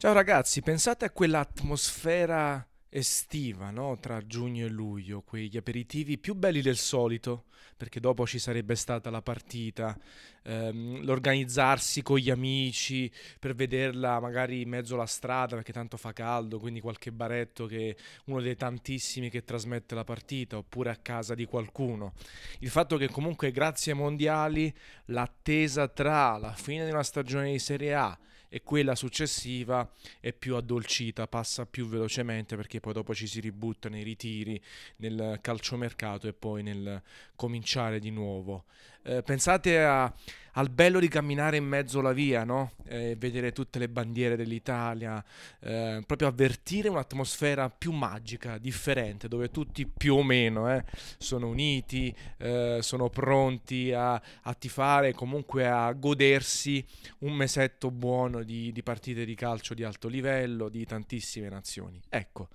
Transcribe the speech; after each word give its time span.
Ciao 0.00 0.14
ragazzi, 0.14 0.62
pensate 0.62 1.04
a 1.04 1.10
quell'atmosfera 1.10 2.66
estiva, 2.88 3.68
no? 3.68 3.98
Tra 4.00 4.26
giugno 4.26 4.64
e 4.64 4.70
luglio, 4.70 5.20
quegli 5.20 5.58
aperitivi 5.58 6.16
più 6.16 6.34
belli 6.34 6.62
del 6.62 6.78
solito, 6.78 7.44
perché 7.76 8.00
dopo 8.00 8.26
ci 8.26 8.38
sarebbe 8.38 8.76
stata 8.76 9.10
la 9.10 9.20
partita, 9.20 9.94
ehm, 10.42 11.04
l'organizzarsi 11.04 12.00
con 12.00 12.16
gli 12.16 12.30
amici 12.30 13.12
per 13.38 13.54
vederla 13.54 14.20
magari 14.20 14.62
in 14.62 14.70
mezzo 14.70 14.94
alla 14.94 15.04
strada, 15.04 15.56
perché 15.56 15.74
tanto 15.74 15.98
fa 15.98 16.14
caldo, 16.14 16.58
quindi 16.58 16.80
qualche 16.80 17.12
baretto 17.12 17.66
che 17.66 17.90
è 17.90 17.96
uno 18.24 18.40
dei 18.40 18.56
tantissimi 18.56 19.28
che 19.28 19.44
trasmette 19.44 19.94
la 19.94 20.04
partita, 20.04 20.56
oppure 20.56 20.88
a 20.88 20.96
casa 20.96 21.34
di 21.34 21.44
qualcuno. 21.44 22.14
Il 22.60 22.70
fatto 22.70 22.96
che 22.96 23.10
comunque 23.10 23.50
grazie 23.50 23.92
ai 23.92 23.98
mondiali 23.98 24.74
l'attesa 25.08 25.88
tra 25.88 26.38
la 26.38 26.54
fine 26.54 26.86
di 26.86 26.90
una 26.90 27.02
stagione 27.02 27.52
di 27.52 27.58
Serie 27.58 27.94
A 27.94 28.18
e 28.52 28.62
quella 28.62 28.96
successiva 28.96 29.88
è 30.18 30.32
più 30.32 30.56
addolcita, 30.56 31.28
passa 31.28 31.66
più 31.66 31.86
velocemente 31.86 32.56
perché 32.56 32.80
poi 32.80 32.92
dopo 32.92 33.14
ci 33.14 33.28
si 33.28 33.38
ributta 33.38 33.88
nei 33.88 34.02
ritiri, 34.02 34.60
nel 34.96 35.38
calciomercato 35.40 36.26
e 36.26 36.32
poi 36.32 36.64
nel 36.64 37.00
cominciare 37.36 38.00
di 38.00 38.10
nuovo. 38.10 38.64
Eh, 39.02 39.22
pensate 39.22 39.82
a, 39.82 40.12
al 40.52 40.68
bello 40.68 41.00
di 41.00 41.08
camminare 41.08 41.56
in 41.56 41.64
mezzo 41.64 42.00
alla 42.00 42.12
via, 42.12 42.44
no? 42.44 42.72
Eh, 42.84 43.16
vedere 43.18 43.52
tutte 43.52 43.78
le 43.78 43.88
bandiere 43.88 44.36
dell'Italia, 44.36 45.24
eh, 45.60 46.02
proprio 46.06 46.28
avvertire 46.28 46.88
un'atmosfera 46.88 47.70
più 47.70 47.92
magica, 47.92 48.58
differente, 48.58 49.26
dove 49.26 49.50
tutti 49.50 49.86
più 49.86 50.16
o 50.16 50.22
meno 50.22 50.70
eh, 50.70 50.84
sono 51.18 51.48
uniti, 51.48 52.14
eh, 52.38 52.78
sono 52.82 53.08
pronti 53.08 53.92
a, 53.92 54.12
a 54.14 54.54
tifare, 54.54 55.12
comunque 55.12 55.66
a 55.66 55.92
godersi 55.92 56.84
un 57.20 57.32
mesetto 57.32 57.90
buono 57.90 58.42
di, 58.42 58.70
di 58.72 58.82
partite 58.82 59.24
di 59.24 59.34
calcio 59.34 59.72
di 59.72 59.82
alto 59.82 60.08
livello, 60.08 60.68
di 60.68 60.84
tantissime 60.84 61.48
nazioni. 61.48 62.00
Ecco. 62.08 62.48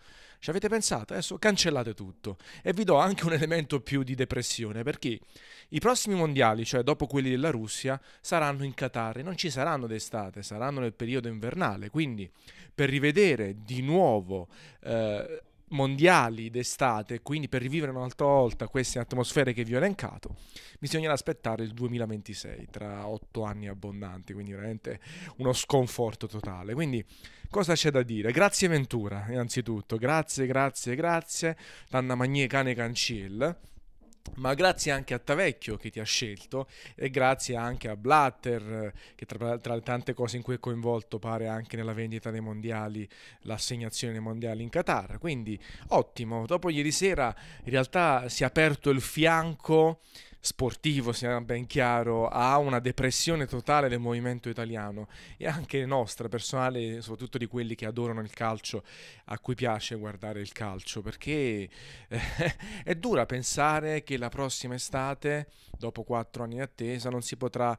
Ci 0.45 0.51
avete 0.51 0.67
pensato? 0.69 1.13
Adesso 1.13 1.39
cancellate 1.39 1.95
tutto 1.95 2.37
e 2.61 2.71
vi 2.71 2.83
do 2.83 2.97
anche 2.97 3.25
un 3.25 3.33
elemento 3.33 3.81
più 3.81 4.03
di 4.03 4.13
depressione 4.13 4.83
perché 4.83 5.19
i 5.69 5.79
prossimi 5.79 6.13
mondiali, 6.13 6.63
cioè 6.65 6.83
dopo 6.83 7.07
quelli 7.07 7.31
della 7.31 7.49
Russia, 7.49 7.99
saranno 8.21 8.63
in 8.63 8.75
Qatar 8.75 9.17
e 9.17 9.23
non 9.23 9.35
ci 9.37 9.49
saranno 9.49 9.87
d'estate, 9.87 10.43
saranno 10.43 10.81
nel 10.81 10.93
periodo 10.93 11.29
invernale. 11.29 11.89
Quindi 11.89 12.29
per 12.75 12.89
rivedere 12.89 13.55
di 13.63 13.81
nuovo 13.81 14.47
eh, 14.83 15.41
mondiali 15.69 16.49
d'estate, 16.49 17.21
quindi 17.21 17.49
per 17.49 17.61
rivivere 17.61 17.91
un'altra 17.91 18.25
volta 18.25 18.67
queste 18.67 18.99
atmosfere 18.99 19.53
che 19.53 19.63
vi 19.63 19.75
ho 19.75 19.77
elencato, 19.77 20.35
bisognerà 20.79 21.13
aspettare 21.13 21.63
il 21.63 21.73
2026, 21.73 22.67
tra 22.69 23.07
otto 23.07 23.43
anni 23.43 23.67
abbondanti, 23.67 24.33
quindi 24.33 24.51
veramente 24.51 24.99
uno 25.37 25.53
sconforto 25.53 26.27
totale. 26.27 26.73
Quindi 26.73 27.03
cosa 27.49 27.73
c'è 27.73 27.91
da 27.91 28.03
dire? 28.03 28.31
Grazie 28.31 28.67
Ventura, 28.67 29.25
innanzitutto, 29.29 29.97
grazie, 29.97 30.45
grazie, 30.45 30.95
grazie, 30.95 31.57
Tanna 31.89 32.15
Magnie 32.15 32.47
Cane 32.47 32.73
Canciel 32.75 33.73
ma 34.35 34.53
grazie 34.53 34.91
anche 34.91 35.13
a 35.13 35.19
Tavecchio 35.19 35.77
che 35.77 35.89
ti 35.89 35.99
ha 35.99 36.03
scelto 36.03 36.67
e 36.95 37.09
grazie 37.09 37.55
anche 37.55 37.87
a 37.87 37.95
Blatter 37.95 38.93
che 39.15 39.25
tra, 39.25 39.57
tra, 39.57 39.75
le 39.75 39.81
tante 39.81 40.13
cose 40.13 40.37
in 40.37 40.43
cui 40.43 40.55
è 40.55 40.59
coinvolto 40.59 41.19
pare 41.19 41.47
anche 41.47 41.77
nella 41.77 41.93
vendita 41.93 42.31
dei 42.31 42.41
mondiali, 42.41 43.07
l'assegnazione 43.41 44.13
dei 44.13 44.21
mondiali 44.21 44.63
in 44.63 44.69
Qatar. 44.69 45.19
Quindi 45.19 45.59
ottimo, 45.89 46.45
dopo 46.45 46.69
ieri 46.69 46.91
sera 46.91 47.33
in 47.63 47.71
realtà 47.71 48.27
si 48.29 48.43
è 48.43 48.45
aperto 48.45 48.89
il 48.89 49.01
fianco 49.01 50.01
sportivo, 50.45 51.11
sia 51.11 51.41
ben 51.41 51.65
chiaro, 51.65 52.27
ha 52.27 52.57
una 52.59 52.77
depressione 52.79 53.47
totale 53.47 53.89
del 53.89 53.97
movimento 53.97 54.47
italiano 54.47 55.07
e 55.37 55.47
anche 55.47 55.83
nostra, 55.87 56.29
personale, 56.29 57.01
soprattutto 57.01 57.39
di 57.39 57.47
quelli 57.47 57.73
che 57.73 57.87
adorano 57.87 58.21
il 58.21 58.29
calcio, 58.29 58.83
a 59.25 59.39
cui 59.39 59.55
piace 59.55 59.95
guardare 59.95 60.41
il 60.41 60.51
calcio, 60.51 61.01
perché 61.01 61.67
eh, 62.07 62.19
è 62.83 62.93
dura 62.95 63.25
pensare 63.25 64.03
che 64.03 64.17
la 64.17 64.29
prossima 64.29 64.75
estate, 64.75 65.47
dopo 65.79 66.03
quattro 66.03 66.43
anni 66.43 66.55
di 66.55 66.61
attesa, 66.61 67.09
non 67.09 67.23
si 67.23 67.35
potrà 67.37 67.75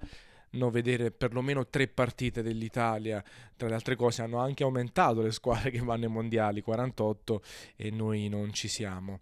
no, 0.56 0.70
vedere 0.70 1.10
perlomeno 1.10 1.66
tre 1.68 1.86
partite 1.88 2.42
dell'Italia. 2.42 3.22
Tra 3.56 3.68
le 3.68 3.74
altre 3.74 3.96
cose 3.96 4.22
hanno 4.22 4.38
anche 4.38 4.64
aumentato 4.64 5.22
le 5.22 5.32
squadre 5.32 5.70
che 5.70 5.78
vanno 5.78 6.04
ai 6.04 6.10
mondiali, 6.10 6.60
48 6.60 7.42
e 7.76 7.90
noi 7.90 8.28
non 8.28 8.52
ci 8.52 8.68
siamo. 8.68 9.20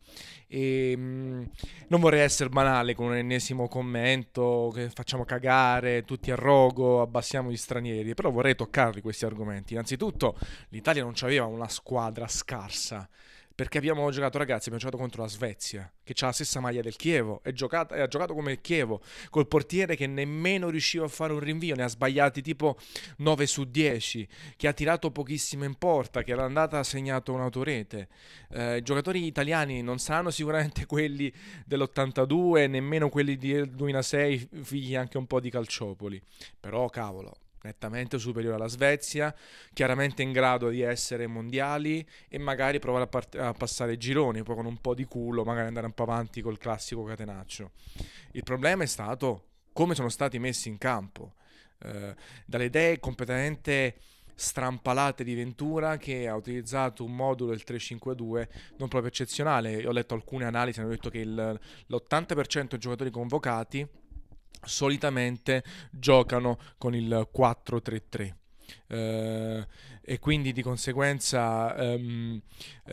E, 0.49 0.97
mh, 0.97 1.01
mm, 1.01 1.43
non 1.89 2.01
vorrei 2.01 2.21
essere 2.21 2.49
banale 2.49 2.95
con 2.95 3.07
un 3.07 3.17
ennesimo 3.17 3.69
commento 3.69 4.73
che 4.75 4.91
facciamo 4.91 5.25
cagare, 5.25 6.05
tutti 6.05 6.31
a 6.31 6.35
rogo, 6.35 7.01
abbassiamo 7.01 7.51
gli 7.51 7.57
stranieri, 7.57 8.15
però 8.15 8.31
vorrei 8.31 8.55
toccarli 8.55 9.01
questi 9.01 9.25
argomenti. 9.25 9.75
Innanzitutto 9.75 10.37
l'Italia 10.71 11.03
non 11.03 11.15
aveva 11.21 11.47
una 11.47 11.69
squadra 11.69 12.27
scarsa 12.27 13.09
perché 13.55 13.79
abbiamo 13.79 14.11
giocato, 14.11 14.39
ragazzi, 14.39 14.69
abbiamo 14.69 14.79
giocato 14.79 14.97
contro 14.97 15.23
la 15.23 15.29
Svezia, 15.29 15.91
che 16.03 16.13
ha 16.19 16.27
la 16.27 16.33
stessa 16.33 16.59
maglia 16.59 16.81
del 16.81 16.97
Chievo, 16.97 17.41
e, 17.45 17.51
ha 17.51 18.07
giocato 18.07 18.35
come 18.35 18.53
il 18.53 18.61
Chievo, 18.61 19.01
col 19.31 19.47
portiere 19.47 19.95
che 19.95 20.09
nemmeno 20.09 20.71
riusciva 20.71 21.05
a 21.05 21.09
fare 21.09 21.33
un 21.33 21.39
rinvio, 21.39 21.77
ne 21.77 21.85
ha 21.85 21.89
sbagliati 21.89 22.43
tipo 22.43 22.77
9 23.19 23.47
su 23.47 23.65
10, 23.65 24.29
che 24.57 24.67
ha 24.67 24.73
tirato 24.73 25.13
pochissimo 25.13 25.65
in 25.65 25.77
porta, 25.77 26.23
che 26.23 26.33
all'andata 26.33 26.81
ha 26.81 26.85
segnato 26.85 27.33
un'autorete. 27.33 28.09
Eh, 28.51 28.77
I 28.79 28.83
giocatori 28.83 29.25
italiani 29.25 29.83
non 29.83 29.99
saranno 29.99 30.31
sicuramente 30.31 30.87
quelli 30.87 31.33
dell'82, 31.65 32.69
nemmeno 32.69 33.09
quelli 33.09 33.37
del 33.37 33.71
2006, 33.71 34.49
figli 34.63 34.97
anche 34.97 35.17
un 35.17 35.27
po' 35.27 35.39
di 35.39 35.51
calciopoli, 35.51 36.21
però 36.59 36.89
cavolo, 36.89 37.37
nettamente 37.65 38.19
superiore 38.19 38.57
alla 38.57 38.69
Svezia, 38.69 39.35
chiaramente 39.73 40.23
in 40.23 40.33
grado 40.33 40.69
di 40.69 40.83
essere 40.83 41.27
mondiali 41.27 42.07
e 42.29 42.39
magari 42.39 42.79
provare 42.79 43.05
a, 43.05 43.07
part- 43.09 43.35
a, 43.37 43.53
passare 43.53 43.97
gironi, 43.97 44.43
poi 44.43 44.55
con 44.55 44.67
un 44.67 44.81
po' 44.81 44.95
di 44.95 45.05
culo 45.05 45.45
magari 45.45 45.69
andare 45.69 45.87
un 45.87 45.93
po' 45.93 46.05
avanti 46.05 46.41
col 46.41 46.59
classico 46.59 47.03
catenaccio. 47.05 47.73
Il 48.33 48.43
problema 48.43 48.83
è 48.83 48.87
stato 48.87 49.49
come 49.73 49.95
sono 49.95 50.09
stati 50.09 50.39
messi 50.39 50.69
in 50.69 50.79
campo, 50.79 51.35
eh, 51.79 52.15
dalle 52.47 52.67
idee 52.67 53.01
completamente 53.01 53.97
strampalate 54.37 55.23
di 55.23 55.35
Ventura 55.35 55.97
che 55.97 56.27
ha 56.27 56.35
utilizzato 56.35 57.05
un 57.05 57.15
modulo 57.15 57.51
del 57.51 57.63
352 57.63 58.49
non 58.77 58.89
proprio 58.89 59.11
eccezionale. 59.11 59.81
Io 59.81 59.89
ho 59.89 59.93
letto 59.93 60.15
alcune 60.15 60.45
analisi, 60.45 60.81
hanno 60.81 60.89
detto 60.91 61.09
che 61.09 61.19
il, 61.19 61.61
l'80% 61.87 62.69
dei 62.69 62.79
giocatori 62.79 63.11
convocati 63.11 63.87
solitamente 64.67 65.63
giocano 65.91 66.59
con 66.79 66.95
il 66.95 67.29
4-3-3. 67.35 68.35
Uh, 68.89 68.95
eh, 68.95 69.67
e 70.07 70.19
quindi 70.19 70.53
di 70.53 70.63
conseguenza 70.63 71.75
um, 71.77 72.41
uh, 72.85 72.91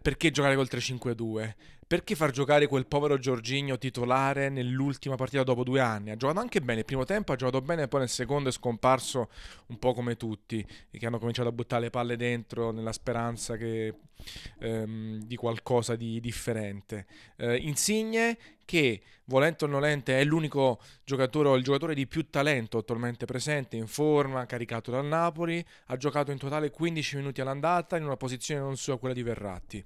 perché 0.00 0.30
giocare 0.30 0.54
col 0.54 0.68
3-5-2? 0.70 1.54
Perché 1.88 2.14
far 2.14 2.32
giocare 2.32 2.66
quel 2.66 2.86
povero 2.86 3.16
Giorginio 3.18 3.78
titolare 3.78 4.50
nell'ultima 4.50 5.14
partita 5.14 5.42
dopo 5.42 5.64
due 5.64 5.80
anni? 5.80 6.10
Ha 6.10 6.16
giocato 6.16 6.38
anche 6.38 6.60
bene, 6.60 6.80
il 6.80 6.84
primo 6.84 7.06
tempo 7.06 7.32
ha 7.32 7.36
giocato 7.36 7.62
bene, 7.62 7.88
poi 7.88 8.00
nel 8.00 8.10
secondo 8.10 8.50
è 8.50 8.52
scomparso 8.52 9.30
un 9.68 9.78
po' 9.78 9.94
come 9.94 10.18
tutti, 10.18 10.62
che 10.90 11.06
hanno 11.06 11.18
cominciato 11.18 11.48
a 11.48 11.52
buttare 11.52 11.84
le 11.84 11.90
palle 11.90 12.16
dentro 12.16 12.72
nella 12.72 12.92
speranza 12.92 13.56
che, 13.56 13.94
um, 14.58 15.18
di 15.22 15.34
qualcosa 15.36 15.96
di 15.96 16.20
differente. 16.20 17.06
Uh, 17.38 17.54
Insigne 17.54 18.36
che 18.68 19.00
volente 19.28 19.64
o 19.64 19.68
nolente 19.68 20.18
è 20.18 20.24
l'unico 20.24 20.78
giocatore 21.04 21.48
o 21.48 21.54
il 21.54 21.62
giocatore 21.62 21.94
di 21.94 22.06
più 22.06 22.28
talento 22.28 22.78
attualmente 22.78 23.24
presente, 23.24 23.76
in 23.76 23.86
forma, 23.86 24.44
caricato 24.44 24.90
dal 24.90 25.06
Napoli, 25.06 25.64
ha 25.86 25.96
giocato 25.96 26.32
in 26.32 26.38
totale 26.38 26.70
15 26.70 27.16
minuti 27.16 27.40
all'andata 27.40 27.96
in 27.96 28.04
una 28.04 28.16
posizione 28.16 28.60
non 28.60 28.76
sua 28.76 28.98
quella 28.98 29.14
di 29.14 29.22
Verratti. 29.22 29.82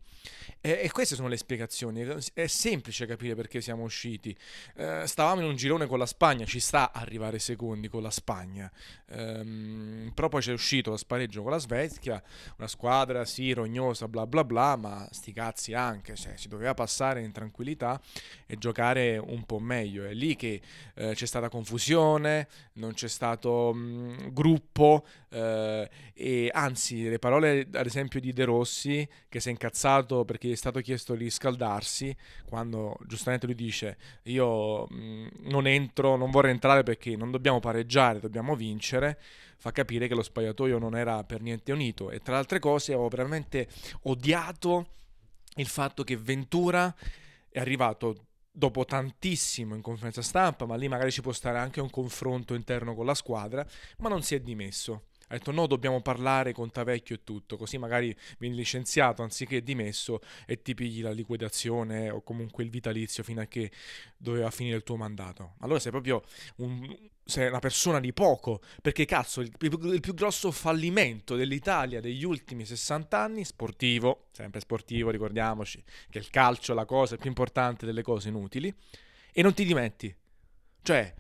E, 0.60 0.80
e 0.82 0.90
queste 0.90 1.14
sono 1.14 1.28
le 1.28 1.36
spiegazioni, 1.36 2.04
è 2.34 2.46
semplice 2.46 3.06
capire 3.06 3.36
perché 3.36 3.60
siamo 3.60 3.84
usciti. 3.84 4.36
Eh, 4.76 5.04
stavamo 5.06 5.40
in 5.42 5.46
un 5.46 5.56
girone 5.56 5.86
con 5.86 5.98
la 5.98 6.06
Spagna, 6.06 6.44
ci 6.44 6.58
sta 6.60 6.92
arrivare 6.92 7.38
secondi 7.38 7.88
con 7.88 8.02
la 8.02 8.10
Spagna, 8.10 8.70
ehm, 9.10 10.10
però 10.12 10.28
poi 10.28 10.40
c'è 10.40 10.52
uscito 10.52 10.90
lo 10.90 10.96
spareggio 10.96 11.42
con 11.42 11.52
la 11.52 11.58
Svezia, 11.58 12.20
una 12.58 12.68
squadra 12.68 13.24
sì, 13.24 13.52
rognosa, 13.52 14.08
bla 14.08 14.26
bla 14.26 14.44
bla, 14.44 14.76
ma 14.76 15.08
sti 15.10 15.32
cazzi 15.32 15.72
anche, 15.72 16.16
cioè, 16.16 16.36
si 16.36 16.48
doveva 16.48 16.74
passare 16.74 17.22
in 17.22 17.30
tranquillità 17.32 18.00
e 18.46 18.56
giocare 18.56 18.71
giocare 18.72 19.18
un 19.18 19.44
po' 19.44 19.58
meglio. 19.58 20.04
È 20.04 20.14
lì 20.14 20.34
che 20.34 20.60
eh, 20.94 21.12
c'è 21.14 21.26
stata 21.26 21.48
confusione, 21.48 22.48
non 22.74 22.94
c'è 22.94 23.08
stato 23.08 23.72
mh, 23.72 24.32
gruppo 24.32 25.04
eh, 25.28 25.88
e 26.14 26.50
anzi 26.52 27.08
le 27.08 27.18
parole 27.18 27.68
ad 27.72 27.86
esempio 27.86 28.18
di 28.18 28.32
De 28.32 28.44
Rossi 28.44 29.06
che 29.28 29.40
si 29.40 29.48
è 29.48 29.50
incazzato 29.50 30.24
perché 30.24 30.48
gli 30.48 30.52
è 30.52 30.56
stato 30.56 30.80
chiesto 30.80 31.14
di 31.14 31.28
scaldarsi 31.28 32.14
quando 32.46 32.96
giustamente 33.06 33.46
lui 33.46 33.54
dice 33.54 33.96
io 34.24 34.86
mh, 34.86 35.28
non 35.42 35.66
entro, 35.66 36.16
non 36.16 36.30
vorrei 36.30 36.52
entrare 36.52 36.82
perché 36.82 37.14
non 37.16 37.30
dobbiamo 37.30 37.60
pareggiare, 37.60 38.18
dobbiamo 38.20 38.56
vincere 38.56 39.18
fa 39.58 39.70
capire 39.70 40.08
che 40.08 40.14
lo 40.14 40.24
spogliatoio 40.24 40.78
non 40.78 40.96
era 40.96 41.22
per 41.22 41.40
niente 41.40 41.70
unito 41.70 42.10
e 42.10 42.18
tra 42.18 42.32
le 42.32 42.38
altre 42.40 42.58
cose 42.58 42.92
avevo 42.92 43.08
veramente 43.08 43.68
odiato 44.02 44.86
il 45.56 45.68
fatto 45.68 46.02
che 46.02 46.16
Ventura 46.16 46.92
è 47.48 47.60
arrivato 47.60 48.31
dopo 48.52 48.84
tantissimo 48.84 49.74
in 49.74 49.80
conferenza 49.80 50.22
stampa, 50.22 50.66
ma 50.66 50.76
lì 50.76 50.86
magari 50.86 51.10
ci 51.10 51.22
può 51.22 51.32
stare 51.32 51.58
anche 51.58 51.80
un 51.80 51.90
confronto 51.90 52.54
interno 52.54 52.94
con 52.94 53.06
la 53.06 53.14
squadra, 53.14 53.66
ma 53.98 54.08
non 54.08 54.22
si 54.22 54.34
è 54.34 54.40
dimesso. 54.40 55.06
Ha 55.32 55.36
detto 55.36 55.50
no, 55.50 55.66
dobbiamo 55.66 56.02
parlare 56.02 56.52
con 56.52 56.70
Tavecchio 56.70 57.14
e 57.14 57.24
tutto, 57.24 57.56
così 57.56 57.78
magari 57.78 58.14
vieni 58.38 58.54
licenziato 58.54 59.22
anziché 59.22 59.62
dimesso 59.62 60.20
e 60.44 60.60
ti 60.60 60.74
pigli 60.74 61.00
la 61.00 61.10
liquidazione 61.10 62.10
o 62.10 62.20
comunque 62.22 62.62
il 62.64 62.68
vitalizio 62.68 63.22
fino 63.22 63.40
a 63.40 63.46
che 63.46 63.70
doveva 64.18 64.50
finire 64.50 64.76
il 64.76 64.82
tuo 64.82 64.96
mandato. 64.96 65.54
Allora 65.60 65.78
sei 65.78 65.90
proprio 65.90 66.22
un, 66.56 66.94
sei 67.24 67.48
una 67.48 67.60
persona 67.60 67.98
di 67.98 68.12
poco, 68.12 68.60
perché 68.82 69.06
cazzo, 69.06 69.40
il, 69.40 69.50
il, 69.58 70.00
più 70.00 70.12
grosso 70.12 70.50
fallimento 70.50 71.34
dell'Italia 71.34 72.02
degli 72.02 72.24
ultimi 72.24 72.66
60 72.66 73.18
anni, 73.18 73.44
sportivo, 73.46 74.26
sempre 74.32 74.60
sportivo, 74.60 75.08
ricordiamoci 75.08 75.82
che 76.10 76.18
il 76.18 76.28
calcio 76.28 76.72
è 76.72 76.74
la 76.74 76.84
cosa 76.84 77.16
più 77.16 77.30
importante 77.30 77.86
delle 77.86 78.02
cose 78.02 78.28
inutili, 78.28 78.70
e 79.32 79.40
non 79.40 79.54
ti 79.54 79.64
dimetti. 79.64 80.14
Cioè, 80.82 81.14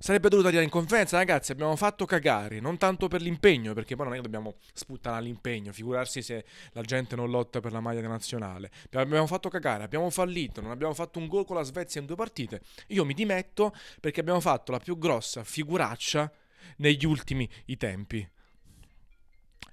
Sarebbe 0.00 0.28
dovuto 0.28 0.50
dire 0.50 0.62
in 0.62 0.70
conferenza, 0.70 1.16
ragazzi, 1.16 1.50
abbiamo 1.50 1.74
fatto 1.74 2.04
cagare, 2.04 2.60
non 2.60 2.78
tanto 2.78 3.08
per 3.08 3.20
l'impegno, 3.20 3.74
perché 3.74 3.96
poi 3.96 4.04
non 4.04 4.14
è 4.14 4.18
che 4.18 4.22
dobbiamo 4.22 4.54
sputtanare 4.72 5.24
l'impegno, 5.24 5.72
figurarsi 5.72 6.22
se 6.22 6.44
la 6.72 6.82
gente 6.82 7.16
non 7.16 7.30
lotta 7.30 7.58
per 7.58 7.72
la 7.72 7.80
maglia 7.80 8.06
nazionale. 8.06 8.70
Abbiamo 8.92 9.26
fatto 9.26 9.48
cagare, 9.48 9.82
abbiamo 9.82 10.08
fallito, 10.08 10.60
non 10.60 10.70
abbiamo 10.70 10.94
fatto 10.94 11.18
un 11.18 11.26
gol 11.26 11.44
con 11.44 11.56
la 11.56 11.64
Svezia 11.64 12.00
in 12.00 12.06
due 12.06 12.14
partite. 12.14 12.60
Io 12.88 13.04
mi 13.04 13.12
dimetto 13.12 13.74
perché 14.00 14.20
abbiamo 14.20 14.40
fatto 14.40 14.70
la 14.70 14.78
più 14.78 14.96
grossa 14.96 15.42
figuraccia 15.42 16.30
negli 16.76 17.04
ultimi 17.04 17.48
tempi. 17.76 18.26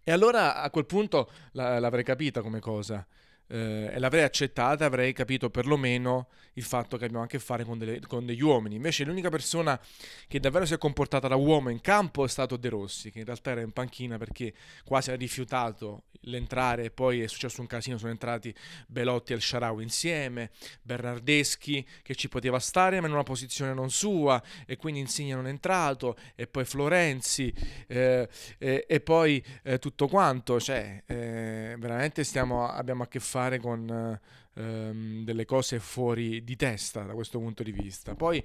E 0.04 0.12
allora 0.12 0.62
a 0.62 0.70
quel 0.72 0.88
punto 0.88 1.32
l'avrei 1.52 2.04
capita 2.04 2.42
come 2.42 2.60
cosa 2.60 3.06
eh, 3.48 3.92
e 3.94 4.00
l'avrei 4.00 4.24
accettata, 4.24 4.86
avrei 4.86 5.14
capito 5.14 5.50
perlomeno 5.50 6.28
il 6.54 6.64
fatto 6.64 6.98
che 6.98 7.06
abbiamo 7.06 7.24
a 7.24 7.28
che 7.28 7.40
fare 7.40 7.64
con, 7.64 7.78
delle, 7.78 8.00
con, 8.02 8.26
degli 8.26 8.42
uomini. 8.42 8.76
Invece 8.76 9.04
l'unica 9.04 9.30
persona 9.30 9.80
che 10.28 10.40
davvero 10.40 10.66
si 10.66 10.74
è 10.74 10.78
comportata 10.78 11.28
da 11.28 11.36
uomo 11.36 11.70
in 11.70 11.82
campo 11.82 12.26
è 12.26 12.28
stato 12.28 12.58
De 12.58 12.70
Rossi, 12.70 13.12
che 13.12 13.20
in 13.20 13.26
realtà 13.26 13.52
era 13.52 13.62
in 13.62 13.72
panchina 13.72 14.18
perché 14.18 14.54
quasi 14.84 15.12
ha 15.12 15.16
rifiutato 15.16 16.04
l'entrare 16.28 16.90
poi 16.92 17.22
è 17.22 17.28
successo 17.28 17.62
un 17.62 17.68
casino, 17.68 17.98
sono 17.98 18.12
entrati 18.12 18.54
Belotti 18.88 19.34
e 19.34 19.36
El 19.36 19.42
Sharawi 19.42 19.84
insieme, 19.84 20.52
Bernardeschi 20.82 21.86
che 22.02 22.16
ci 22.16 22.30
poteva 22.30 22.60
stare 22.60 23.00
ma 23.00 23.08
in 23.08 23.14
una 23.14 23.24
posizione 23.24 23.74
non 23.74 23.90
sua 23.90 24.42
e 24.66 24.78
quindi 24.78 25.02
Insigne 25.02 25.36
non 25.36 25.48
è 25.48 25.50
entrato 25.50 26.16
e 26.36 26.48
poi 26.48 26.66
Florenzi 26.66 27.54
eh, 27.88 28.28
e, 28.58 28.86
e, 28.88 29.00
poi 29.02 29.44
eh, 29.64 29.78
tutto 29.78 30.08
quanto, 30.08 30.60
cioè 30.60 31.04
eh, 31.06 31.76
veramente 31.78 32.24
stiamo, 32.24 32.68
abbiamo 32.68 33.04
a 33.04 33.08
che 33.08 33.20
fare 33.20 33.35
con 33.60 34.20
ehm, 34.56 35.24
delle 35.24 35.46
cose 35.46 35.80
fuori 35.80 36.44
di 36.44 36.56
testa 36.56 37.04
da 37.04 37.14
questo 37.14 37.40
punto 37.40 37.64
di 37.64 37.72
vista. 37.72 38.16
Poi 38.16 38.44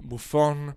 Buffon 0.00 0.68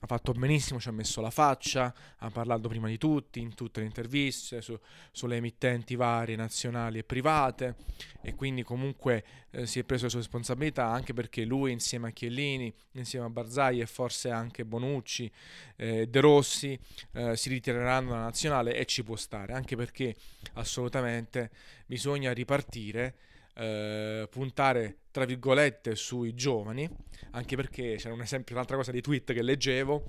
ha 0.00 0.06
fatto 0.06 0.32
benissimo, 0.32 0.80
ci 0.80 0.88
ha 0.88 0.92
messo 0.92 1.20
la 1.20 1.30
faccia, 1.30 1.94
ha 2.18 2.30
parlato 2.30 2.68
prima 2.68 2.88
di 2.88 2.98
tutti, 2.98 3.40
in 3.40 3.54
tutte 3.54 3.80
le 3.80 3.86
interviste, 3.86 4.60
su, 4.62 4.78
sulle 5.10 5.36
emittenti 5.36 5.96
varie, 5.96 6.36
nazionali 6.36 6.98
e 6.98 7.04
private, 7.04 7.76
e 8.20 8.34
quindi 8.34 8.62
comunque 8.62 9.24
eh, 9.50 9.66
si 9.66 9.78
è 9.78 9.84
preso 9.84 10.04
le 10.04 10.10
sue 10.10 10.20
responsabilità 10.20 10.86
anche 10.86 11.14
perché 11.14 11.44
lui 11.44 11.72
insieme 11.72 12.08
a 12.08 12.10
Chiellini, 12.10 12.72
insieme 12.92 13.26
a 13.26 13.30
Barzai 13.30 13.80
e 13.80 13.86
forse 13.86 14.30
anche 14.30 14.64
Bonucci, 14.64 15.30
eh, 15.76 16.06
De 16.08 16.20
Rossi 16.20 16.78
eh, 17.12 17.36
si 17.36 17.48
ritireranno 17.48 18.10
dalla 18.10 18.24
nazionale 18.24 18.74
e 18.74 18.84
ci 18.86 19.02
può 19.02 19.16
stare, 19.16 19.52
anche 19.52 19.76
perché 19.76 20.14
assolutamente 20.54 21.50
bisogna 21.86 22.32
ripartire 22.32 23.14
eh, 23.58 24.28
puntare 24.30 24.98
tra 25.10 25.24
virgolette 25.24 25.96
sui 25.96 26.34
giovani, 26.34 26.88
anche 27.32 27.56
perché 27.56 27.96
c'era 27.96 28.14
un 28.14 28.20
esempio, 28.20 28.54
un'altra 28.54 28.76
cosa 28.76 28.92
di 28.92 29.00
tweet 29.00 29.32
che 29.32 29.42
leggevo 29.42 30.04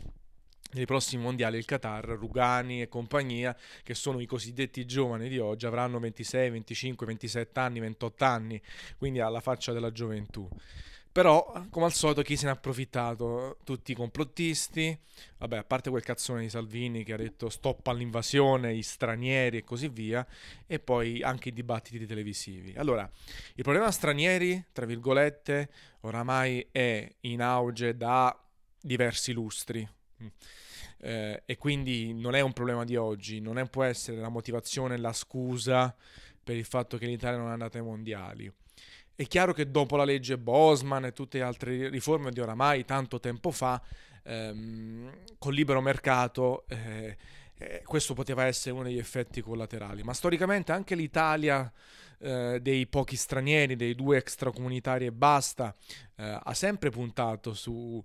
nei 0.74 0.86
prossimi 0.86 1.24
mondiali 1.24 1.58
il 1.58 1.66
Qatar, 1.66 2.06
Rugani 2.06 2.82
e 2.82 2.88
compagnia, 2.88 3.58
che 3.82 3.96
sono 3.96 4.20
i 4.20 4.28
cosiddetti 4.28 4.86
giovani 4.86 5.28
di 5.28 5.40
oggi, 5.40 5.66
avranno 5.66 5.98
26, 6.00 6.52
25, 6.52 7.06
27 7.08 7.60
anni, 7.60 7.80
28 7.80 8.26
anni, 8.26 8.62
quindi 8.98 9.20
alla 9.20 9.42
faccia 9.42 9.74
della 9.74 9.92
gioventù. 9.92 10.48
Però, 11.12 11.66
come 11.72 11.86
al 11.86 11.94
solito, 11.94 12.22
chi 12.22 12.38
se 12.38 12.46
ne 12.46 12.52
ha 12.52 12.54
approfittato? 12.54 13.58
Tutti 13.64 13.94
i 13.94 13.96
complottisti, 13.96 14.98
vabbè, 15.38 15.58
a 15.58 15.64
parte 15.64 15.90
quel 15.90 16.04
cazzone 16.04 16.42
di 16.42 16.50
Salvini 16.50 17.04
che 17.04 17.14
ha 17.14 17.18
detto 17.18 17.50
stop 17.50 17.88
all'invasione, 17.88 18.76
gli 18.76 18.84
stranieri 18.84 19.58
e 19.58 19.64
così 19.64 19.88
via, 19.88 20.26
e 20.68 20.80
poi 20.80 21.24
anche 21.24 21.50
i 21.50 21.54
dibattiti 21.54 22.06
televisivi. 22.06 22.74
Allora, 22.78 23.10
il 23.56 23.64
problema 23.64 23.90
stranieri, 23.90 24.66
tra 24.72 24.86
virgolette, 24.86 25.70
oramai 26.02 26.68
è 26.72 27.12
in 27.22 27.42
auge 27.42 27.98
da 27.98 28.38
diversi 28.80 29.34
lustri. 29.34 29.88
Eh, 31.02 31.42
e 31.46 31.58
quindi 31.58 32.14
non 32.14 32.36
è 32.36 32.42
un 32.42 32.54
problema 32.54 32.84
di 32.84 32.96
oggi, 32.98 33.40
non 33.40 33.58
è, 33.58 33.68
può 33.68 33.84
essere 33.84 34.18
la 34.18 34.30
motivazione, 34.30 34.98
la 34.98 35.14
scusa 35.14 35.96
per 36.44 36.56
il 36.56 36.66
fatto 36.66 36.98
che 36.98 37.06
l'Italia 37.06 37.40
non 37.40 37.50
è 37.50 37.54
andata 37.54 37.78
ai 37.78 37.84
mondiali 37.84 38.52
è 39.20 39.28
chiaro 39.28 39.52
che 39.52 39.70
dopo 39.70 39.98
la 39.98 40.06
legge 40.06 40.38
Bosman 40.38 41.04
e 41.04 41.12
tutte 41.12 41.40
le 41.40 41.44
altre 41.44 41.90
riforme 41.90 42.32
di 42.32 42.40
oramai 42.40 42.86
tanto 42.86 43.20
tempo 43.20 43.52
fa, 43.52 43.82
ehm, 44.24 45.12
col 45.38 45.54
libero 45.54 45.82
mercato, 45.82 46.64
eh, 46.70 47.18
eh, 47.58 47.82
questo 47.84 48.14
poteva 48.14 48.46
essere 48.46 48.76
uno 48.76 48.84
degli 48.84 48.98
effetti 48.98 49.42
collaterali. 49.42 50.04
Ma 50.04 50.14
storicamente 50.14 50.72
anche 50.72 50.96
l'Italia 50.96 51.70
eh, 52.18 52.60
dei 52.62 52.88
pochi 52.88 53.18
stranieri, 53.18 53.76
dei 53.76 53.94
due 53.94 54.16
extracomunitari 54.16 55.08
e 55.08 55.12
basta, 55.12 55.76
eh, 56.16 56.40
ha 56.42 56.54
sempre 56.54 56.90
puntato 56.90 57.54
su 57.54 58.02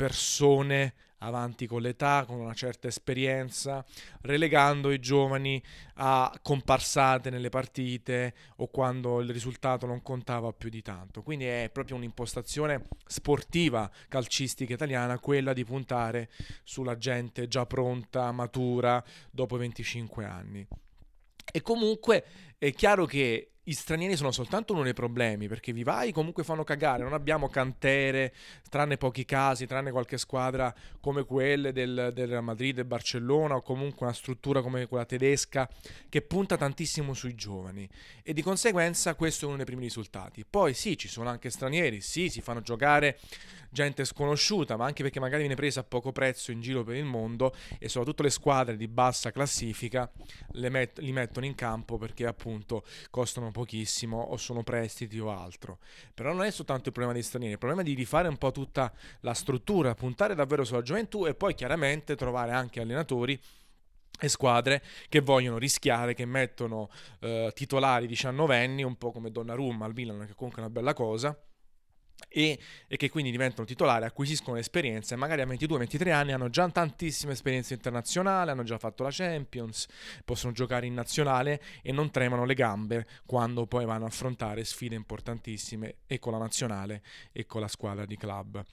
persone 0.00 0.94
avanti 1.18 1.66
con 1.66 1.82
l'età, 1.82 2.24
con 2.26 2.40
una 2.40 2.54
certa 2.54 2.88
esperienza, 2.88 3.84
relegando 4.22 4.90
i 4.92 4.98
giovani 4.98 5.62
a 5.96 6.32
comparsate 6.40 7.28
nelle 7.28 7.50
partite 7.50 8.32
o 8.56 8.68
quando 8.68 9.20
il 9.20 9.28
risultato 9.28 9.84
non 9.84 10.00
contava 10.00 10.54
più 10.54 10.70
di 10.70 10.80
tanto. 10.80 11.20
Quindi 11.20 11.44
è 11.44 11.68
proprio 11.70 11.96
un'impostazione 11.96 12.86
sportiva 13.04 13.90
calcistica 14.08 14.72
italiana 14.72 15.18
quella 15.18 15.52
di 15.52 15.66
puntare 15.66 16.30
sulla 16.62 16.96
gente 16.96 17.46
già 17.46 17.66
pronta, 17.66 18.32
matura, 18.32 19.04
dopo 19.30 19.58
25 19.58 20.24
anni. 20.24 20.66
E 21.52 21.60
comunque 21.60 22.24
è 22.56 22.72
chiaro 22.72 23.04
che 23.04 23.49
gli 23.62 23.72
stranieri 23.72 24.16
sono 24.16 24.30
soltanto 24.30 24.72
uno 24.72 24.82
dei 24.82 24.94
problemi, 24.94 25.46
perché 25.46 25.72
Vivai 25.72 26.12
comunque 26.12 26.44
fanno 26.44 26.64
cagare, 26.64 27.02
non 27.02 27.12
abbiamo 27.12 27.48
cantere, 27.48 28.32
tranne 28.68 28.96
pochi 28.96 29.24
casi, 29.24 29.66
tranne 29.66 29.90
qualche 29.90 30.16
squadra 30.16 30.74
come 31.00 31.24
quelle 31.24 31.72
del, 31.72 32.10
del 32.14 32.28
Real 32.28 32.42
Madrid, 32.42 32.74
del 32.74 32.86
Barcellona 32.86 33.56
o 33.56 33.62
comunque 33.62 34.06
una 34.06 34.14
struttura 34.14 34.62
come 34.62 34.86
quella 34.86 35.04
tedesca 35.04 35.68
che 36.08 36.22
punta 36.22 36.56
tantissimo 36.56 37.12
sui 37.12 37.34
giovani 37.34 37.88
e 38.22 38.32
di 38.32 38.42
conseguenza 38.42 39.14
questo 39.14 39.44
è 39.44 39.48
uno 39.48 39.56
dei 39.56 39.66
primi 39.66 39.82
risultati. 39.82 40.44
Poi 40.48 40.72
sì, 40.72 40.96
ci 40.96 41.08
sono 41.08 41.28
anche 41.28 41.50
stranieri, 41.50 42.00
sì, 42.00 42.28
si 42.30 42.40
fanno 42.40 42.62
giocare 42.62 43.18
gente 43.70 44.04
sconosciuta, 44.04 44.76
ma 44.76 44.84
anche 44.84 45.02
perché 45.02 45.20
magari 45.20 45.42
viene 45.42 45.54
presa 45.54 45.80
a 45.80 45.84
poco 45.84 46.12
prezzo 46.12 46.50
in 46.50 46.60
giro 46.60 46.82
per 46.82 46.96
il 46.96 47.04
mondo 47.04 47.54
e 47.78 47.88
soprattutto 47.88 48.22
le 48.22 48.30
squadre 48.30 48.76
di 48.76 48.88
bassa 48.88 49.30
classifica 49.30 50.10
met- 50.52 50.98
li 50.98 51.12
mettono 51.12 51.46
in 51.46 51.54
campo 51.54 51.96
perché 51.96 52.26
appunto 52.26 52.84
costano 53.10 53.50
pochissimo 53.60 54.18
o 54.18 54.36
sono 54.36 54.62
prestiti 54.62 55.18
o 55.18 55.30
altro. 55.30 55.78
Però 56.14 56.32
non 56.32 56.44
è 56.44 56.50
soltanto 56.50 56.88
il 56.88 56.92
problema 56.92 57.12
dei 57.12 57.22
stranieri, 57.22 57.52
il 57.52 57.58
problema 57.58 57.82
è 57.82 57.84
di 57.84 57.94
rifare 57.94 58.28
un 58.28 58.38
po' 58.38 58.52
tutta 58.52 58.92
la 59.20 59.34
struttura, 59.34 59.94
puntare 59.94 60.34
davvero 60.34 60.64
sulla 60.64 60.82
gioventù 60.82 61.26
e 61.26 61.34
poi 61.34 61.54
chiaramente 61.54 62.16
trovare 62.16 62.52
anche 62.52 62.80
allenatori 62.80 63.38
e 64.22 64.28
squadre 64.28 64.82
che 65.08 65.20
vogliono 65.20 65.58
rischiare, 65.58 66.14
che 66.14 66.24
mettono 66.24 66.90
eh, 67.20 67.52
titolari 67.54 68.06
diciannovenni, 68.06 68.82
un 68.82 68.96
po' 68.96 69.12
come 69.12 69.30
Donnarumma 69.30 69.84
al 69.84 69.94
Milan, 69.94 70.26
che 70.26 70.34
comunque 70.34 70.62
è 70.62 70.64
una 70.64 70.74
bella 70.74 70.94
cosa, 70.94 71.38
e, 72.28 72.58
e, 72.86 72.96
che 72.96 73.08
quindi 73.08 73.30
diventano 73.30 73.66
titolari, 73.66 74.04
acquisiscono 74.04 74.56
esperienza 74.58 75.14
e 75.14 75.18
magari 75.18 75.40
a 75.40 75.46
22-23 75.46 76.12
anni 76.12 76.32
hanno 76.32 76.48
già 76.50 76.68
tantissime 76.68 77.32
esperienze 77.32 77.74
internazionali, 77.74 78.50
hanno 78.50 78.62
già 78.62 78.78
fatto 78.78 79.02
la 79.02 79.10
Champions, 79.10 79.86
possono 80.24 80.52
giocare 80.52 80.86
in 80.86 80.94
nazionale 80.94 81.60
e 81.82 81.92
non 81.92 82.10
tremano 82.10 82.44
le 82.44 82.54
gambe 82.54 83.06
quando 83.26 83.66
poi 83.66 83.84
vanno 83.84 84.04
a 84.04 84.08
affrontare 84.08 84.64
sfide 84.64 84.94
importantissime 84.94 85.96
e 86.06 86.18
con 86.18 86.32
la 86.32 86.38
nazionale 86.38 87.02
e 87.32 87.46
con 87.46 87.60
la 87.60 87.68
squadra 87.68 88.04
di 88.04 88.16
club. 88.16 88.64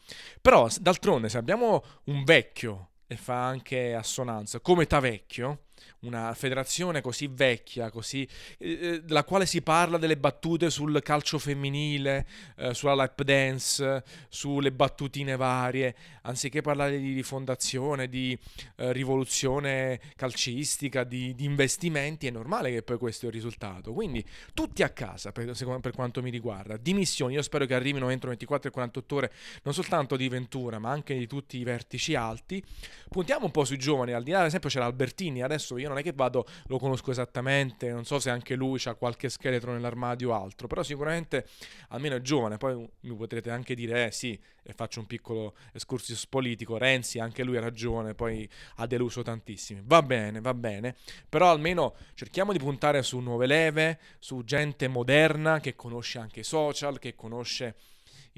Però 0.42 0.68
d'altronde 0.80 1.30
se 1.30 1.38
abbiamo 1.38 1.84
un 2.06 2.24
vecchio 2.24 2.90
e 3.08 3.16
fa 3.16 3.46
anche 3.46 3.94
assonanza 3.94 4.60
come 4.60 4.86
Tavecchio, 4.86 5.67
una 6.00 6.34
federazione 6.34 7.02
così 7.02 7.28
vecchia, 7.28 7.90
così, 7.90 8.28
eh, 8.58 8.72
eh, 8.82 9.02
della 9.02 9.24
quale 9.24 9.46
si 9.46 9.62
parla 9.62 9.98
delle 9.98 10.18
battute 10.18 10.70
sul 10.70 11.02
calcio 11.02 11.40
femminile, 11.40 12.26
eh, 12.58 12.74
sulla 12.74 12.94
lap 12.94 13.22
dance, 13.24 14.04
sulle 14.30 14.72
battutine 14.72 15.36
varie, 15.36 15.96
anziché 16.24 16.62
parlare 16.62 17.00
di 17.00 17.14
rifondazione, 17.14 18.08
di 18.08 18.38
eh, 18.76 18.94
rivoluzione 18.94 20.00
calcistica, 20.16 21.04
di, 21.04 21.34
di, 21.36 21.46
investimenti, 21.46 22.28
è 22.28 22.32
normale 22.32 22.72
che 22.72 22.84
poi 22.84 22.98
questo 22.98 23.26
è 23.26 23.30
il 23.30 23.34
risultato. 23.34 23.94
Quindi 23.94 24.24
tutti 24.54 24.84
a 24.84 24.90
casa, 24.90 25.32
per, 25.32 25.52
per 25.82 25.92
quanto 25.94 26.22
mi 26.22 26.30
riguarda. 26.30 26.78
Dimissioni, 26.78 27.34
io 27.34 27.42
spero 27.42 27.66
che 27.66 27.74
arrivino 27.74 28.10
entro 28.10 28.30
24 28.30 28.70
e 28.70 28.72
48 28.72 29.16
ore, 29.16 29.32
non 29.64 29.74
soltanto 29.74 30.16
di 30.16 30.28
Ventura, 30.30 30.80
ma 30.80 30.92
anche 30.92 31.18
di 31.18 31.28
tutti 31.28 31.58
i 31.58 31.64
vertici 31.64 32.16
alti. 32.16 32.64
Puntiamo 33.10 33.46
un 33.46 33.52
po' 33.52 33.66
sui 33.66 33.78
giovani, 33.78 34.12
al 34.12 34.24
di 34.24 34.32
là, 34.32 34.42
ad 34.42 34.48
esempio 34.48 34.70
c'era 34.70 34.86
Albertini, 34.86 35.42
adesso 35.42 35.67
adesso 35.68 35.78
io 35.78 35.90
non 35.90 35.98
è 35.98 36.04
che 36.04 36.14
vado, 36.14 36.46
lo 36.68 36.80
conosco 36.80 37.12
esattamente, 37.12 37.92
non 37.92 38.06
so 38.06 38.20
se 38.20 38.30
anche 38.30 38.56
lui 38.56 38.80
ha 38.86 38.94
qualche 38.94 39.30
scheletro 39.30 39.74
nell'armadio 39.74 40.32
o 40.32 40.42
altro, 40.42 40.68
però 40.68 40.84
sicuramente 40.84 41.48
almeno 41.90 42.16
è 42.16 42.22
giovane, 42.22 42.58
poi 42.58 42.88
mi 43.02 43.16
potrete 43.16 43.50
anche 43.50 43.76
dire, 43.76 44.06
eh 44.06 44.12
sì, 44.12 44.40
e 44.64 44.74
faccio 44.74 45.00
un 45.00 45.08
piccolo 45.08 45.56
escursus 45.74 46.28
politico, 46.28 46.78
Renzi 46.78 47.20
anche 47.20 47.44
lui 47.44 47.58
ha 47.58 47.62
ragione, 47.62 48.14
poi 48.14 48.48
ha 48.76 48.86
deluso 48.86 49.22
tantissimi. 49.22 49.82
Va 49.84 50.02
bene, 50.02 50.42
va 50.42 50.54
bene, 50.54 50.96
però 51.28 51.50
almeno 51.50 51.96
cerchiamo 52.14 52.52
di 52.52 52.60
puntare 52.60 53.02
su 53.02 53.20
nuove 53.20 53.46
leve, 53.46 54.00
su 54.20 54.44
gente 54.44 54.88
moderna 54.88 55.60
che 55.60 55.76
conosce 55.76 56.20
anche 56.20 56.42
i 56.42 56.44
social, 56.44 57.00
che 57.00 57.16
conosce 57.16 57.76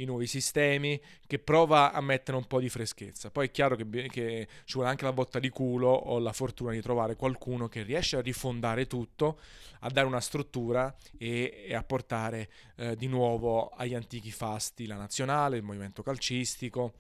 i 0.02 0.06
nuovi 0.06 0.28
sistemi, 0.28 1.00
che 1.26 1.40
prova 1.40 1.92
a 1.92 2.02
mettere 2.02 2.38
un 2.38 2.46
po' 2.46 2.60
di 2.60 2.70
freschezza. 2.70 3.32
Poi 3.32 3.48
è 3.48 3.52
chiaro 3.52 3.76
che, 3.76 3.88
che, 4.10 4.48
ci 4.66 4.74
vuole 4.74 4.90
anche 4.90 5.06
la 5.06 5.14
botta 5.14 5.40
di 5.40 5.50
culo 5.50 5.90
o 5.90 6.20
la 6.20 6.34
fortuna 6.34 6.72
di 6.72 6.82
trovare 6.82 7.16
qualcuno 7.16 7.68
che 7.68 7.84
riesce 7.84 8.18
a 8.18 8.22
rifondare 8.22 8.88
tutto, 8.88 9.40
a 9.82 9.90
dare 9.90 10.08
una 10.08 10.22
struttura 10.22 10.94
e, 11.18 11.66
e 11.68 11.76
a 11.76 11.84
portare 11.84 12.50
eh, 12.76 12.96
di 12.96 13.08
nuovo 13.08 13.70
agli 13.70 13.94
antichi 13.94 14.32
fasti 14.32 14.86
la 14.86 14.96
nazionale, 14.96 15.58
il 15.58 15.64
movimento 15.64 16.04
calcistico 16.04 16.94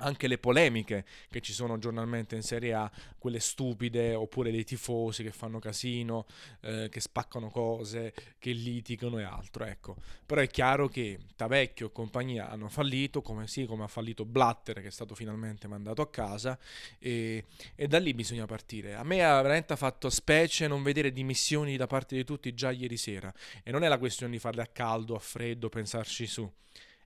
anche 0.00 0.26
le 0.26 0.38
polemiche 0.38 1.04
che 1.30 1.40
ci 1.40 1.52
sono 1.52 1.78
giornalmente 1.78 2.34
in 2.34 2.42
Serie 2.42 2.74
A, 2.74 2.90
quelle 3.18 3.40
stupide, 3.40 4.14
oppure 4.14 4.50
dei 4.50 4.64
tifosi 4.64 5.22
che 5.22 5.30
fanno 5.30 5.58
casino, 5.58 6.26
eh, 6.60 6.88
che 6.90 7.00
spaccano 7.00 7.50
cose, 7.50 8.12
che 8.38 8.50
litigano 8.50 9.18
e 9.18 9.22
altro, 9.22 9.64
ecco. 9.64 9.96
Però 10.26 10.40
è 10.40 10.48
chiaro 10.48 10.88
che 10.88 11.18
Tavecchio 11.36 11.88
e 11.88 11.92
compagnia 11.92 12.50
hanno 12.50 12.68
fallito, 12.68 13.22
come 13.22 13.46
sì, 13.46 13.66
come 13.66 13.84
ha 13.84 13.88
fallito 13.88 14.24
Blatter 14.24 14.80
che 14.80 14.88
è 14.88 14.90
stato 14.90 15.14
finalmente 15.14 15.68
mandato 15.68 16.02
a 16.02 16.08
casa 16.08 16.58
e, 16.98 17.44
e 17.74 17.86
da 17.86 17.98
lì 17.98 18.14
bisogna 18.14 18.46
partire. 18.46 18.94
A 18.94 19.02
me 19.02 19.24
ha 19.24 19.40
veramente 19.40 19.76
fatto 19.76 20.10
specie 20.10 20.66
non 20.66 20.82
vedere 20.82 21.12
dimissioni 21.12 21.76
da 21.76 21.86
parte 21.86 22.16
di 22.16 22.24
tutti 22.24 22.54
già 22.54 22.70
ieri 22.70 22.96
sera 22.96 23.32
e 23.62 23.70
non 23.70 23.84
è 23.84 23.88
la 23.88 23.98
questione 23.98 24.32
di 24.32 24.38
farle 24.38 24.62
a 24.62 24.66
caldo, 24.66 25.14
a 25.14 25.18
freddo, 25.18 25.68
pensarci 25.68 26.26
su. 26.26 26.50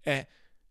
È 0.00 0.26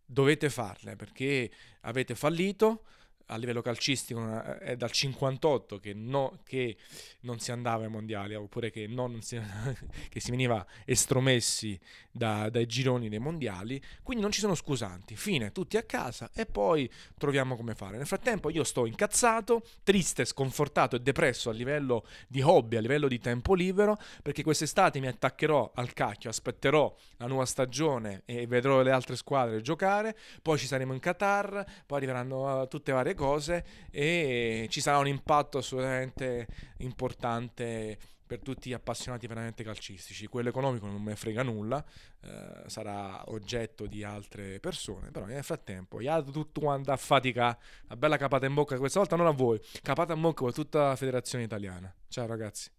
dovete 0.06 0.50
farle 0.50 0.96
perché 0.96 1.50
avete 1.82 2.14
fallito 2.14 2.84
a 3.26 3.36
livello 3.36 3.62
calcistico 3.62 4.20
eh, 4.20 4.58
è 4.58 4.76
dal 4.76 4.90
58 4.90 5.78
che, 5.78 5.94
no, 5.94 6.40
che 6.44 6.76
non 7.20 7.38
si 7.38 7.52
andava 7.52 7.84
ai 7.84 7.90
mondiali 7.90 8.34
oppure 8.34 8.70
che, 8.70 8.86
non 8.86 9.22
si, 9.22 9.40
che 10.08 10.20
si 10.20 10.30
veniva 10.30 10.64
estromessi 10.84 11.78
da, 12.10 12.48
dai 12.50 12.66
gironi 12.66 13.08
dei 13.08 13.18
mondiali. 13.18 13.80
Quindi 14.02 14.22
non 14.22 14.32
ci 14.32 14.40
sono 14.40 14.54
scusanti. 14.54 15.16
Fine 15.16 15.52
tutti 15.52 15.76
a 15.76 15.82
casa 15.82 16.30
e 16.34 16.46
poi 16.46 16.90
troviamo 17.18 17.56
come 17.56 17.74
fare. 17.74 17.96
Nel 17.96 18.06
frattempo 18.06 18.50
io 18.50 18.64
sto 18.64 18.86
incazzato 18.86 19.62
triste 19.82 20.24
sconfortato 20.24 20.96
e 20.96 21.00
depresso 21.00 21.50
a 21.50 21.52
livello 21.52 22.06
di 22.28 22.42
hobby 22.42 22.76
a 22.76 22.80
livello 22.80 23.08
di 23.08 23.18
tempo 23.18 23.54
libero 23.54 23.98
perché 24.22 24.42
quest'estate 24.42 25.00
mi 25.00 25.06
attaccherò 25.06 25.72
al 25.74 25.92
cacchio 25.92 26.30
aspetterò 26.30 26.94
la 27.18 27.26
nuova 27.26 27.46
stagione 27.46 28.22
e 28.24 28.46
vedrò 28.46 28.82
le 28.82 28.90
altre 28.90 29.16
squadre 29.16 29.60
giocare 29.60 30.16
poi 30.42 30.58
ci 30.58 30.66
saremo 30.66 30.92
in 30.92 31.00
Qatar 31.00 31.64
poi 31.86 31.98
arriveranno 31.98 32.62
uh, 32.62 32.68
tutte 32.68 32.92
varie 32.92 33.13
cose 33.14 33.64
e 33.90 34.66
ci 34.68 34.80
sarà 34.80 34.98
un 34.98 35.06
impatto 35.06 35.58
assolutamente 35.58 36.46
importante 36.78 37.98
per 38.26 38.40
tutti 38.40 38.70
gli 38.70 38.72
appassionati 38.72 39.26
veramente 39.26 39.62
calcistici. 39.62 40.26
Quello 40.26 40.48
economico 40.48 40.86
non 40.86 41.02
me 41.02 41.14
frega 41.14 41.42
nulla, 41.42 41.84
eh, 42.20 42.62
sarà 42.66 43.22
oggetto 43.30 43.86
di 43.86 44.02
altre 44.02 44.58
persone, 44.60 45.10
però 45.10 45.26
nel 45.26 45.44
frattempo, 45.44 46.00
io 46.00 46.22
tutto 46.24 46.60
quanto 46.60 46.90
a 46.90 46.96
fatica, 46.96 47.56
una 47.86 47.96
bella 47.96 48.16
capata 48.16 48.46
in 48.46 48.54
bocca, 48.54 48.78
questa 48.78 48.98
volta 48.98 49.16
non 49.16 49.26
a 49.26 49.30
voi, 49.30 49.60
capata 49.82 50.14
in 50.14 50.20
bocca 50.20 50.44
per 50.44 50.54
tutta 50.54 50.88
la 50.88 50.96
federazione 50.96 51.44
italiana. 51.44 51.94
Ciao 52.08 52.26
ragazzi. 52.26 52.70